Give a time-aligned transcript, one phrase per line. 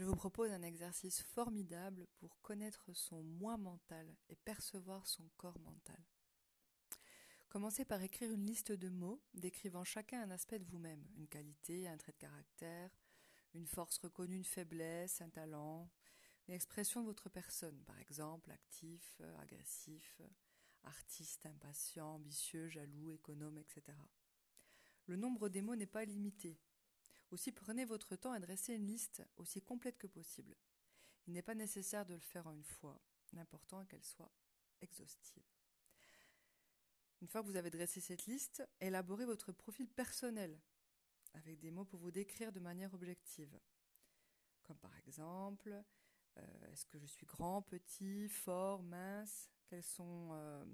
[0.00, 5.60] Je vous propose un exercice formidable pour connaître son moi mental et percevoir son corps
[5.60, 6.02] mental.
[7.50, 11.86] Commencez par écrire une liste de mots décrivant chacun un aspect de vous-même, une qualité,
[11.86, 12.90] un trait de caractère,
[13.52, 15.90] une force reconnue, une faiblesse, un talent,
[16.48, 20.22] une expression de votre personne, par exemple actif, euh, agressif,
[20.82, 23.98] artiste, impatient, ambitieux, jaloux, économe, etc.
[25.04, 26.58] Le nombre des mots n'est pas limité.
[27.30, 30.56] Aussi prenez votre temps et dressez une liste aussi complète que possible.
[31.26, 33.00] Il n'est pas nécessaire de le faire en une fois,
[33.32, 34.32] l'important est qu'elle soit
[34.80, 35.44] exhaustive.
[37.20, 40.58] Une fois que vous avez dressé cette liste, élaborez votre profil personnel
[41.34, 43.60] avec des mots pour vous décrire de manière objective.
[44.62, 45.84] Comme par exemple,
[46.38, 49.50] euh, est-ce que je suis grand, petit, fort, mince?
[49.66, 50.64] Quels sont euh,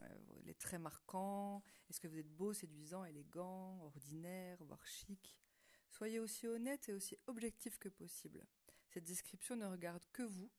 [0.00, 1.62] euh, les traits marquants?
[1.88, 5.36] Est-ce que vous êtes beau, séduisant, élégant, ordinaire, voire chic?
[5.90, 8.46] Soyez aussi honnête et aussi objectif que possible.
[8.88, 10.50] Cette description ne regarde que vous,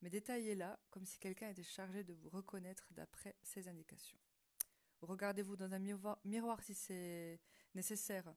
[0.00, 4.18] mais détaillez-la comme si quelqu'un était chargé de vous reconnaître d'après ces indications.
[5.02, 7.40] Regardez-vous dans un miroir si c'est
[7.74, 8.34] nécessaire.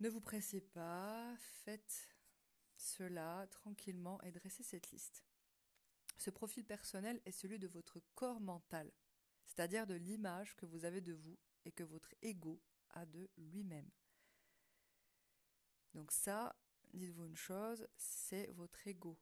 [0.00, 2.08] Ne vous pressez pas, faites
[2.76, 5.24] cela tranquillement et dressez cette liste.
[6.16, 8.92] Ce profil personnel est celui de votre corps mental,
[9.46, 12.60] c'est-à-dire de l'image que vous avez de vous et que votre ego
[12.90, 13.90] a de lui-même.
[15.94, 16.54] Donc ça,
[16.92, 19.18] dites-vous une chose, c'est votre ego,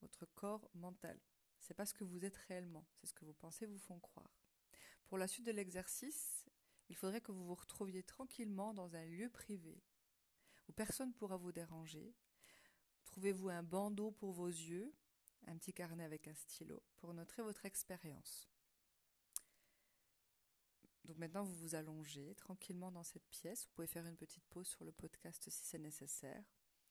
[0.00, 1.18] votre corps mental.
[1.60, 4.40] C'est pas ce que vous êtes réellement, c'est ce que vous pensez vous font croire.
[5.06, 6.46] Pour la suite de l'exercice,
[6.88, 9.82] il faudrait que vous vous retrouviez tranquillement dans un lieu privé,
[10.68, 12.14] où personne pourra vous déranger.
[13.04, 14.92] Trouvez-vous un bandeau pour vos yeux,
[15.46, 18.49] un petit carnet avec un stylo, pour noter votre expérience.
[21.04, 23.64] Donc maintenant, vous vous allongez tranquillement dans cette pièce.
[23.64, 26.44] Vous pouvez faire une petite pause sur le podcast si c'est nécessaire.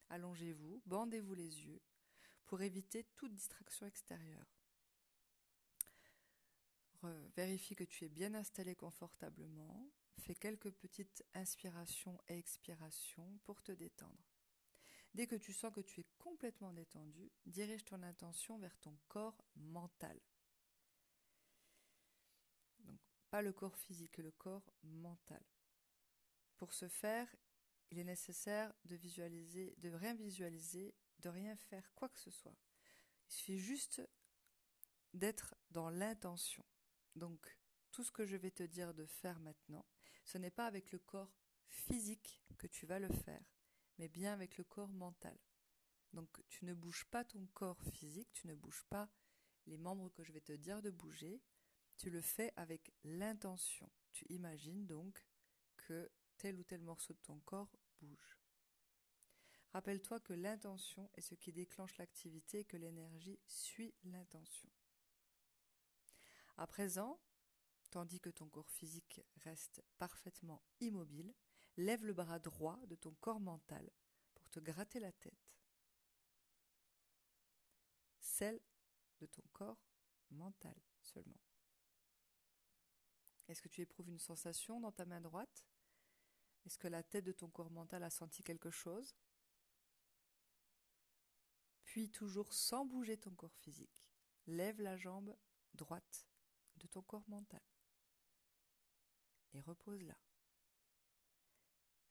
[0.09, 1.81] Allongez-vous, bandez-vous les yeux
[2.45, 4.47] pour éviter toute distraction extérieure.
[7.35, 9.89] vérifie que tu es bien installé confortablement.
[10.17, 14.29] Fais quelques petites inspirations et expirations pour te détendre.
[15.13, 19.43] Dès que tu sens que tu es complètement détendu, dirige ton intention vers ton corps
[19.55, 20.19] mental.
[23.29, 25.43] Pas le corps physique, le corps mental.
[26.57, 27.33] Pour ce faire,
[27.91, 32.57] il est nécessaire de visualiser, de rien visualiser, de rien faire quoi que ce soit.
[33.27, 34.01] Il suffit juste
[35.13, 36.65] d'être dans l'intention.
[37.15, 37.57] Donc,
[37.91, 39.85] tout ce que je vais te dire de faire maintenant,
[40.23, 41.35] ce n'est pas avec le corps
[41.67, 43.43] physique que tu vas le faire,
[43.97, 45.37] mais bien avec le corps mental.
[46.13, 49.09] Donc tu ne bouges pas ton corps physique, tu ne bouges pas
[49.67, 51.41] les membres que je vais te dire de bouger,
[51.99, 53.91] tu le fais avec l'intention.
[54.13, 55.23] Tu imagines donc
[55.77, 58.39] que tel ou tel morceau de ton corps bouge.
[59.73, 64.69] Rappelle-toi que l'intention est ce qui déclenche l'activité et que l'énergie suit l'intention.
[66.57, 67.19] À présent,
[67.91, 71.35] tandis que ton corps physique reste parfaitement immobile,
[71.77, 73.91] lève le bras droit de ton corps mental
[74.35, 75.53] pour te gratter la tête.
[78.19, 78.61] Celle
[79.19, 79.85] de ton corps
[80.31, 81.48] mental seulement.
[83.49, 85.65] Est-ce que tu éprouves une sensation dans ta main droite?
[86.65, 89.15] Est-ce que la tête de ton corps mental a senti quelque chose?
[91.83, 94.05] Puis toujours sans bouger ton corps physique,
[94.45, 95.35] lève la jambe
[95.73, 96.27] droite
[96.77, 97.63] de ton corps mental
[99.53, 100.17] et repose-la.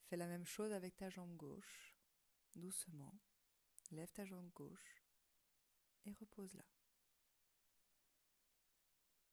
[0.07, 1.97] Fais la même chose avec ta jambe gauche,
[2.57, 3.15] doucement.
[3.93, 5.05] Lève ta jambe gauche
[6.05, 6.65] et repose-la.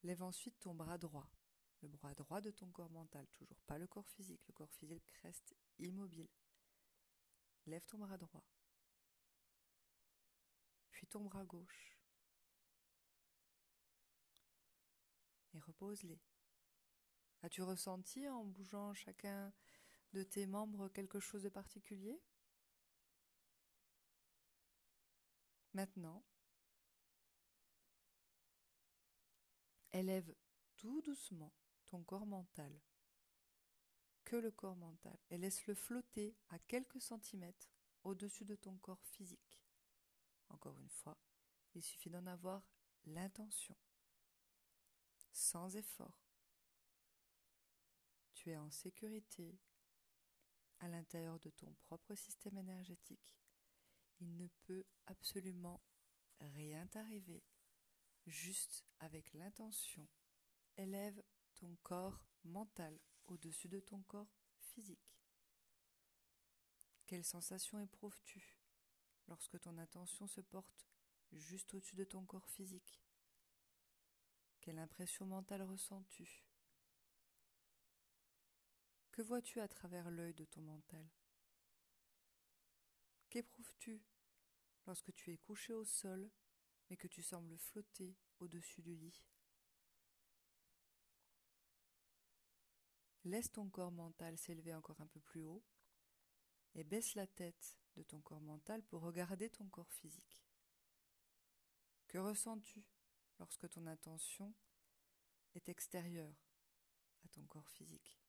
[0.03, 1.27] Lève ensuite ton bras droit,
[1.87, 5.11] le bras droit de ton corps mental, toujours pas le corps physique, le corps physique
[5.23, 6.29] reste immobile.
[7.65, 8.45] Lève ton bras droit,
[10.91, 11.97] puis ton bras gauche,
[15.53, 16.21] et repose-les.
[17.41, 19.53] As-tu ressenti en bougeant chacun
[20.13, 22.21] de tes membres quelque chose de particulier?
[25.73, 26.23] Maintenant,
[29.91, 30.33] élève
[30.77, 31.53] tout doucement
[31.85, 32.71] ton corps mental,
[34.23, 37.71] que le corps mental, et laisse-le flotter à quelques centimètres
[38.03, 39.63] au-dessus de ton corps physique.
[40.49, 41.17] Encore une fois,
[41.73, 42.63] il suffit d'en avoir
[43.05, 43.75] l'intention,
[45.31, 46.25] sans effort.
[48.33, 49.59] Tu es en sécurité
[50.79, 53.37] à l'intérieur de ton propre système énergétique.
[54.19, 55.81] Il ne peut absolument
[56.39, 57.43] rien t'arriver.
[58.27, 60.07] Juste avec l'intention,
[60.77, 61.21] élève
[61.55, 65.19] ton corps mental au-dessus de ton corps physique.
[67.07, 68.57] Quelle sensation éprouves-tu
[69.27, 70.87] lorsque ton attention se porte
[71.31, 73.01] juste au-dessus de ton corps physique?
[74.61, 76.43] Quelle impression mentale ressens-tu?
[79.11, 81.07] Que vois-tu à travers l'œil de ton mental?
[83.29, 84.01] Qu'éprouves-tu
[84.87, 86.29] lorsque tu es couché au sol
[86.89, 89.23] mais que tu sembles flotter au-dessus du lit?
[93.25, 95.63] Laisse ton corps mental s'élever encore un peu plus haut
[96.75, 100.45] et baisse la tête de ton corps mental pour regarder ton corps physique.
[102.07, 102.85] Que ressens-tu
[103.39, 104.53] lorsque ton attention
[105.55, 106.35] est extérieure
[107.23, 108.21] à ton corps physique?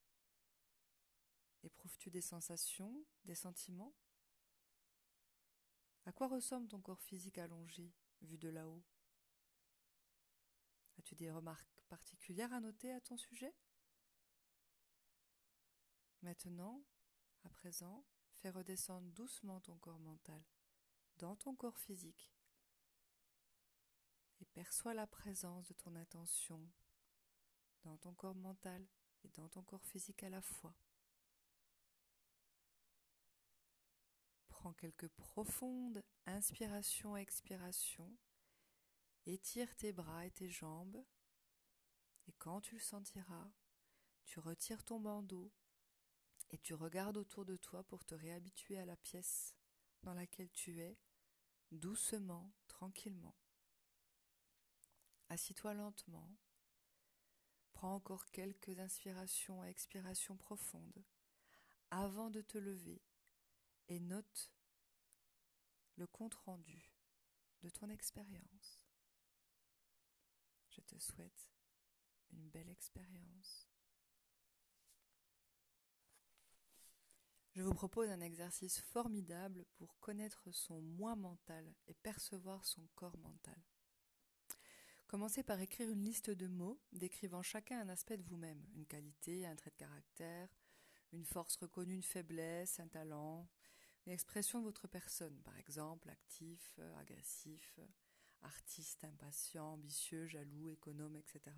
[1.63, 3.95] Éprouves-tu des sensations, des sentiments?
[6.07, 8.83] À quoi ressemble ton corps physique allongé, vu de là-haut?
[10.99, 13.55] As-tu des remarques particulières à noter à ton sujet?
[16.27, 16.83] Maintenant,
[17.45, 18.05] à présent,
[18.41, 20.43] fais redescendre doucement ton corps mental
[21.19, 22.35] dans ton corps physique
[24.41, 26.69] et perçois la présence de ton attention
[27.85, 28.85] dans ton corps mental
[29.23, 30.75] et dans ton corps physique à la fois.
[34.49, 38.19] Prends quelques profondes inspirations expirations.
[39.27, 41.05] Étire tes bras et tes jambes.
[42.27, 43.49] Et quand tu le sentiras,
[44.25, 45.53] tu retires ton bandeau
[46.51, 49.55] et tu regardes autour de toi pour te réhabituer à la pièce
[50.03, 50.99] dans laquelle tu es,
[51.73, 53.37] doucement, tranquillement.
[55.29, 56.37] Assis-toi lentement,
[57.73, 61.05] prends encore quelques inspirations et expirations profondes
[61.91, 63.03] avant de te lever
[63.89, 64.53] et note
[65.97, 66.93] le compte-rendu
[67.63, 68.83] de ton expérience.
[70.69, 71.51] Je te souhaite
[72.31, 73.69] une belle expérience.
[77.57, 83.17] Je vous propose un exercice formidable pour connaître son moi mental et percevoir son corps
[83.17, 83.57] mental.
[85.07, 89.47] Commencez par écrire une liste de mots décrivant chacun un aspect de vous-même, une qualité,
[89.47, 90.55] un trait de caractère,
[91.13, 93.49] une force reconnue, une faiblesse, un talent,
[94.05, 97.81] une expression de votre personne, par exemple actif, agressif,
[98.43, 101.57] artiste, impatient, ambitieux, jaloux, économe, etc.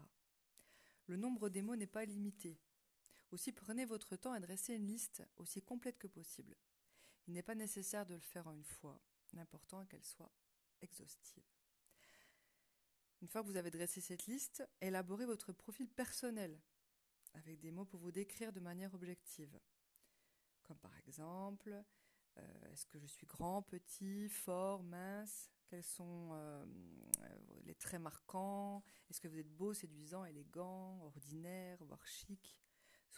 [1.07, 2.61] Le nombre des mots n'est pas limité.
[3.31, 6.57] Aussi prenez votre temps et dressez une liste aussi complète que possible.
[7.27, 9.01] Il n'est pas nécessaire de le faire en une fois,
[9.35, 10.33] l'important est qu'elle soit
[10.81, 11.45] exhaustive.
[13.21, 16.59] Une fois que vous avez dressé cette liste, élaborez votre profil personnel
[17.35, 19.59] avec des mots pour vous décrire de manière objective.
[20.63, 21.85] Comme par exemple,
[22.39, 25.51] euh, est-ce que je suis grand, petit, fort, mince?
[25.67, 26.65] Quels sont euh,
[27.65, 28.83] les traits marquants?
[29.11, 32.59] Est-ce que vous êtes beau, séduisant, élégant, ordinaire, voire chic?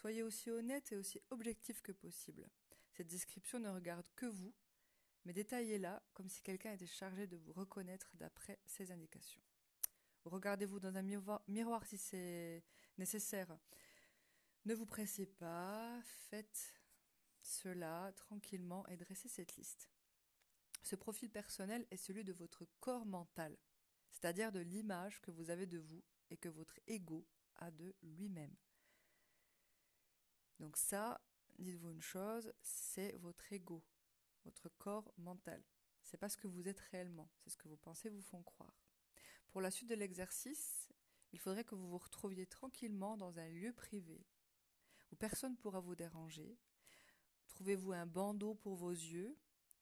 [0.01, 2.49] Soyez aussi honnête et aussi objectif que possible.
[2.93, 4.51] Cette description ne regarde que vous,
[5.25, 9.43] mais détaillez-la comme si quelqu'un était chargé de vous reconnaître d'après ces indications.
[10.25, 12.63] Regardez-vous dans un miroir, si c'est
[12.97, 13.55] nécessaire.
[14.65, 16.73] Ne vous pressez pas, faites
[17.43, 19.87] cela tranquillement et dressez cette liste.
[20.81, 23.55] Ce profil personnel est celui de votre corps mental,
[24.09, 27.27] c'est-à-dire de l'image que vous avez de vous et que votre ego
[27.57, 28.55] a de lui-même.
[30.59, 31.21] Donc ça,
[31.59, 33.83] dites-vous une chose, c'est votre ego,
[34.45, 35.63] votre corps mental.
[36.03, 38.85] C'est pas ce que vous êtes réellement, c'est ce que vos pensées vous font croire.
[39.49, 40.89] Pour la suite de l'exercice,
[41.31, 44.25] il faudrait que vous vous retrouviez tranquillement dans un lieu privé
[45.11, 46.57] où personne ne pourra vous déranger.
[47.47, 49.37] Trouvez-vous un bandeau pour vos yeux,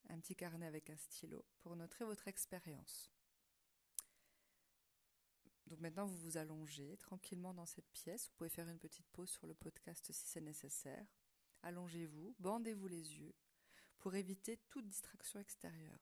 [0.08, 3.12] un petit carnet avec un stylo pour noter votre expérience.
[5.78, 8.26] Maintenant, vous vous allongez tranquillement dans cette pièce.
[8.26, 11.06] Vous pouvez faire une petite pause sur le podcast si c'est nécessaire.
[11.62, 13.34] Allongez-vous, bandez-vous les yeux
[13.98, 16.00] pour éviter toute distraction extérieure.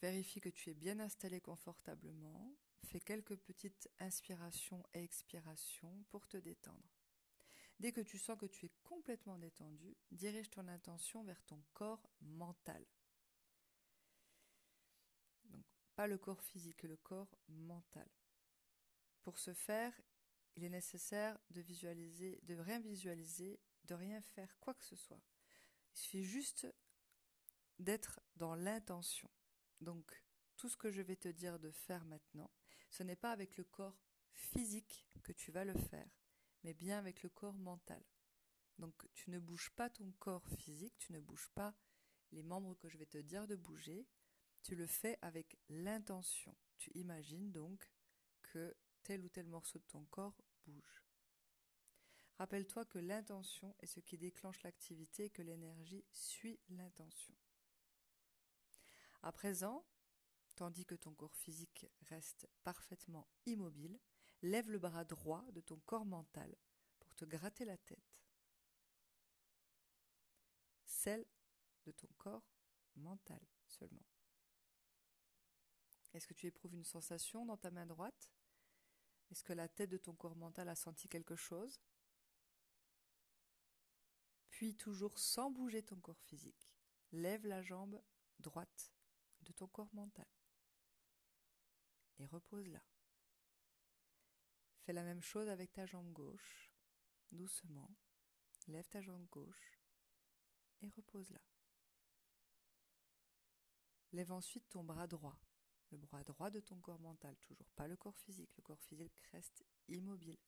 [0.00, 2.56] vérifie que tu es bien installé confortablement.
[2.84, 6.98] Fais quelques petites inspirations et expirations pour te détendre.
[7.78, 12.08] Dès que tu sens que tu es complètement détendu, dirige ton intention vers ton corps
[12.20, 12.84] mental
[16.06, 18.08] le corps physique, le corps mental.
[19.22, 19.92] Pour ce faire,
[20.56, 25.22] il est nécessaire de visualiser, de rien visualiser, de rien faire quoi que ce soit.
[25.94, 26.66] Il suffit juste
[27.78, 29.30] d'être dans l'intention.
[29.80, 30.22] Donc,
[30.56, 32.50] tout ce que je vais te dire de faire maintenant,
[32.90, 33.98] ce n'est pas avec le corps
[34.32, 36.10] physique que tu vas le faire,
[36.62, 38.02] mais bien avec le corps mental.
[38.78, 41.74] Donc, tu ne bouges pas ton corps physique, tu ne bouges pas
[42.32, 44.06] les membres que je vais te dire de bouger,
[44.62, 46.56] tu le fais avec l'intention.
[46.78, 47.90] Tu imagines donc
[48.42, 51.04] que tel ou tel morceau de ton corps bouge.
[52.38, 57.34] Rappelle-toi que l'intention est ce qui déclenche l'activité et que l'énergie suit l'intention.
[59.22, 59.84] À présent,
[60.56, 64.00] tandis que ton corps physique reste parfaitement immobile,
[64.42, 66.54] lève le bras droit de ton corps mental
[66.98, 68.18] pour te gratter la tête.
[70.84, 71.24] Celle
[71.84, 72.48] de ton corps
[72.96, 74.11] mental seulement.
[76.12, 78.30] Est-ce que tu éprouves une sensation dans ta main droite?
[79.30, 81.80] Est-ce que la tête de ton corps mental a senti quelque chose?
[84.50, 86.70] Puis toujours sans bouger ton corps physique,
[87.12, 88.02] lève la jambe
[88.38, 88.92] droite
[89.40, 90.28] de ton corps mental
[92.18, 92.82] et repose-la.
[94.82, 96.72] Fais la même chose avec ta jambe gauche,
[97.30, 97.90] doucement.
[98.68, 99.80] Lève ta jambe gauche
[100.82, 101.40] et repose-la.
[104.12, 105.38] Lève ensuite ton bras droit
[105.92, 109.14] le bras droit de ton corps mental, toujours pas le corps physique, le corps physique
[109.32, 110.38] reste immobile.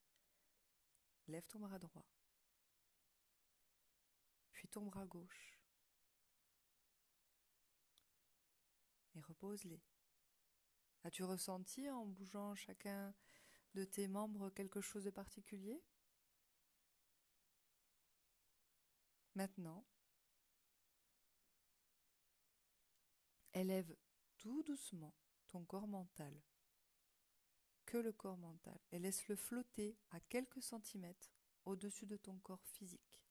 [1.29, 2.07] Lève ton bras droit,
[4.53, 5.59] puis ton bras gauche,
[9.15, 9.83] et repose-les.
[11.05, 13.15] As-tu ressenti en bougeant chacun
[13.75, 15.83] de tes membres quelque chose de particulier?
[19.35, 19.85] Maintenant,
[23.53, 23.95] élève
[24.39, 25.15] tout doucement
[25.63, 26.35] corps mental,
[27.87, 31.31] que le corps mental, et laisse-le flotter à quelques centimètres
[31.65, 33.23] au-dessus de ton corps physique.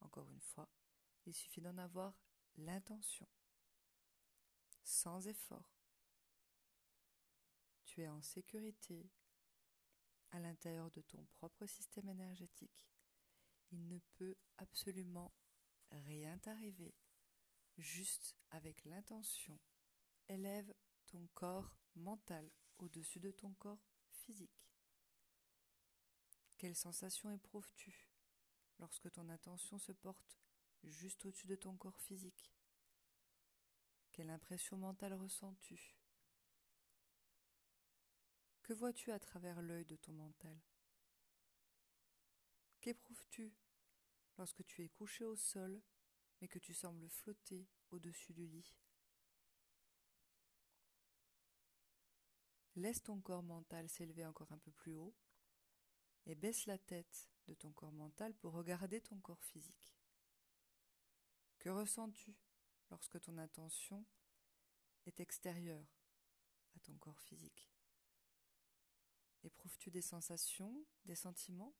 [0.00, 0.68] Encore une fois,
[1.26, 2.14] il suffit d'en avoir
[2.56, 3.28] l'intention,
[4.82, 5.74] sans effort.
[7.84, 9.10] Tu es en sécurité
[10.30, 12.88] à l'intérieur de ton propre système énergétique.
[13.70, 15.32] Il ne peut absolument
[15.90, 16.94] rien t'arriver.
[17.78, 19.58] Juste avec l'intention,
[20.28, 20.72] élève
[21.34, 24.70] corps mental au-dessus de ton corps physique.
[26.58, 28.10] Quelle sensation éprouves-tu
[28.78, 30.38] lorsque ton attention se porte
[30.82, 32.52] juste au-dessus de ton corps physique?
[34.12, 35.96] Quelle impression mentale ressens-tu?
[38.62, 40.58] Que vois-tu à travers l'œil de ton mental?
[42.80, 43.52] Qu'éprouves-tu
[44.38, 45.82] lorsque tu es couché au sol
[46.40, 48.83] mais que tu sembles flotter au-dessus du lit?
[52.76, 55.14] Laisse ton corps mental s'élever encore un peu plus haut
[56.26, 59.94] et baisse la tête de ton corps mental pour regarder ton corps physique.
[61.58, 62.34] Que ressens-tu
[62.90, 64.04] lorsque ton attention
[65.06, 65.86] est extérieure
[66.76, 67.70] à ton corps physique?
[69.44, 71.74] Éprouves-tu des sensations, des sentiments?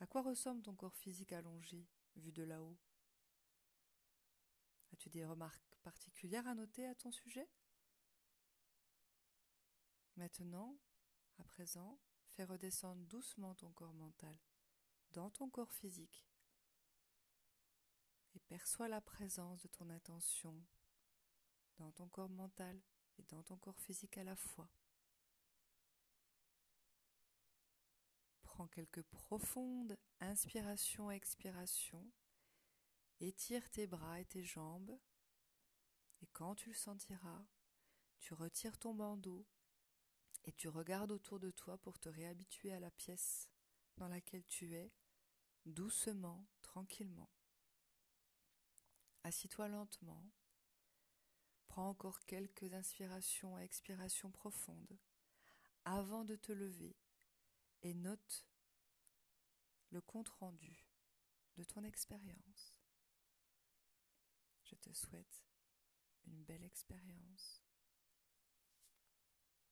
[0.00, 2.78] À quoi ressemble ton corps physique allongé, vu de là-haut?
[4.92, 7.48] As-tu des remarques particulières à noter à ton sujet?
[10.18, 10.76] Maintenant,
[11.38, 11.96] à présent,
[12.30, 14.36] fais redescendre doucement ton corps mental
[15.12, 16.26] dans ton corps physique
[18.34, 20.60] et perçois la présence de ton attention
[21.76, 22.82] dans ton corps mental
[23.16, 24.68] et dans ton corps physique à la fois.
[28.42, 32.10] Prends quelques profondes inspirations expirations.
[33.20, 34.98] Étire tes bras et tes jambes.
[36.22, 37.46] Et quand tu le sentiras,
[38.18, 39.46] tu retires ton bandeau
[40.48, 43.50] et tu regardes autour de toi pour te réhabituer à la pièce
[43.98, 44.90] dans laquelle tu es,
[45.66, 47.28] doucement, tranquillement.
[49.24, 50.26] Assis-toi lentement,
[51.66, 54.98] prends encore quelques inspirations et expirations profondes
[55.84, 56.96] avant de te lever
[57.82, 58.46] et note
[59.90, 60.82] le compte-rendu
[61.58, 62.74] de ton expérience.
[64.64, 65.44] Je te souhaite
[66.24, 67.67] une belle expérience.